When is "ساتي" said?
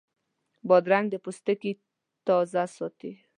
2.75-3.11